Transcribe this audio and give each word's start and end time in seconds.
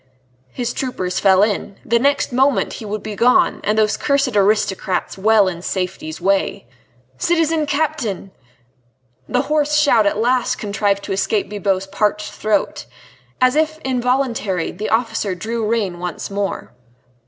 His 0.51 0.73
troopers 0.73 1.19
fell 1.19 1.43
in. 1.43 1.75
The 1.85 1.99
next 1.99 2.33
moment 2.33 2.73
he 2.73 2.85
would 2.85 3.03
be 3.03 3.15
gone, 3.15 3.61
and 3.63 3.77
those 3.77 3.97
cursed 3.97 4.35
aristocrats 4.35 5.15
well 5.15 5.47
in 5.47 5.61
safety's 5.61 6.19
way. 6.19 6.65
"Citizen 7.19 7.67
Captain!" 7.67 8.31
The 9.29 9.43
hoarse 9.43 9.75
shout 9.77 10.07
at 10.07 10.17
last 10.17 10.55
contrived 10.55 11.03
to 11.03 11.11
escape 11.13 11.49
Bibot's 11.51 11.85
parched 11.85 12.33
throat. 12.33 12.87
As 13.39 13.55
if 13.55 13.77
involuntarily, 13.85 14.71
the 14.71 14.89
officer 14.89 15.35
drew 15.35 15.67
rein 15.69 15.99
once 15.99 16.31
more. 16.31 16.71